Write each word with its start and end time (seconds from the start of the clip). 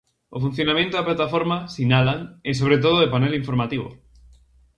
O 0.35 0.37
funcionamento 0.45 0.93
da 0.95 1.07
plataforma, 1.09 1.57
sinalan, 1.75 2.19
é 2.49 2.51
sobre 2.59 2.77
todo 2.83 2.97
de 3.01 3.11
panel 3.13 3.33
informativo. 3.41 3.87